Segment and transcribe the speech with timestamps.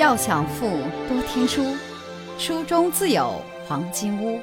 [0.00, 0.66] 要想富，
[1.10, 1.76] 多听书，
[2.38, 3.34] 书中自有
[3.66, 4.40] 黄金屋。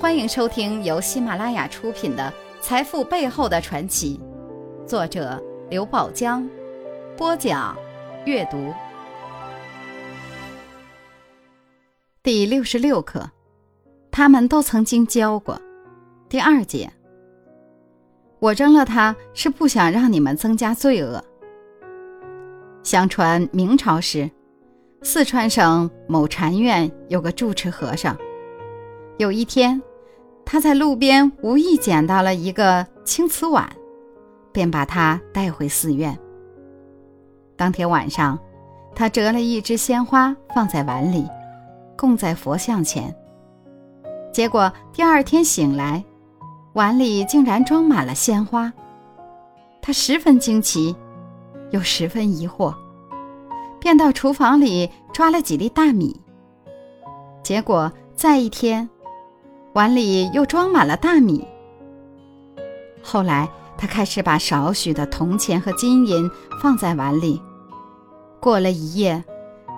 [0.00, 2.32] 欢迎收听由喜马拉雅出品的
[2.62, 4.18] 《财富背后的传奇》，
[4.88, 5.38] 作者
[5.68, 6.48] 刘宝江，
[7.18, 7.76] 播讲
[8.24, 8.72] 阅读。
[12.22, 13.30] 第六十六课，
[14.10, 15.60] 他们都曾经教过。
[16.30, 16.90] 第二节，
[18.38, 21.22] 我扔了它是不想让你们增加罪恶。
[22.82, 24.30] 相传明朝时。
[25.02, 28.16] 四川省某禅院有个住持和尚，
[29.18, 29.80] 有一天，
[30.44, 33.68] 他在路边无意捡到了一个青瓷碗，
[34.52, 36.18] 便把它带回寺院。
[37.56, 38.38] 当天晚上，
[38.94, 41.26] 他折了一枝鲜花放在碗里，
[41.96, 43.14] 供在佛像前。
[44.32, 46.04] 结果第二天醒来，
[46.72, 48.72] 碗里竟然装满了鲜花，
[49.80, 50.96] 他十分惊奇，
[51.70, 52.74] 又十分疑惑。
[53.86, 56.20] 便到厨房里抓了几粒大米，
[57.44, 58.90] 结果再一天，
[59.74, 61.46] 碗里又装满了大米。
[63.00, 63.48] 后来
[63.78, 66.28] 他开始把少许的铜钱和金银
[66.60, 67.40] 放在碗里，
[68.40, 69.22] 过了一夜，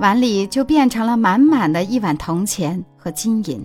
[0.01, 3.62] 碗里就变成了满满的一碗铜钱和金银。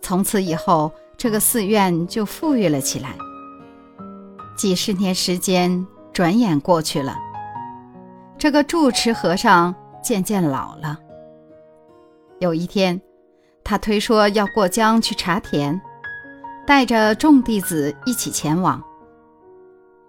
[0.00, 3.10] 从此以后，这个寺院就富裕了起来。
[4.56, 7.14] 几十年时间转眼过去了。
[8.42, 10.98] 这个住持和尚渐渐老了。
[12.40, 13.00] 有一天，
[13.62, 15.80] 他推说要过江去查田，
[16.66, 18.82] 带着众弟子一起前往。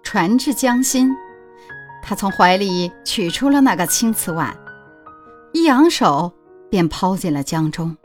[0.02, 1.16] 船至江心，
[2.02, 4.58] 他从怀里取出了那个青瓷碗，
[5.52, 6.34] 一扬手
[6.72, 7.96] 便抛进了江中。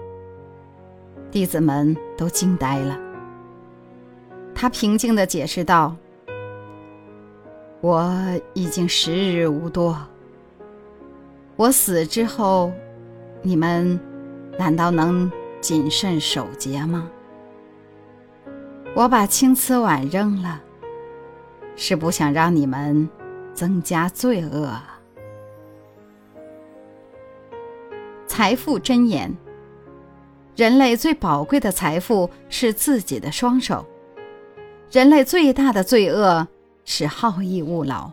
[1.30, 2.98] 弟子们都惊呆了。
[4.54, 5.96] 他平静地解释道
[7.80, 8.14] ：“我
[8.52, 9.96] 已经时日无多。”
[11.58, 12.72] 我死之后，
[13.42, 13.98] 你们
[14.56, 15.28] 难道能
[15.60, 17.10] 谨慎守节吗？
[18.94, 20.62] 我把青瓷碗扔了，
[21.74, 23.08] 是不想让你们
[23.54, 24.72] 增加罪恶。
[28.28, 29.36] 财富箴言：
[30.54, 33.84] 人类最宝贵的财富是自己的双手，
[34.92, 36.46] 人类最大的罪恶
[36.84, 38.12] 是好逸恶劳。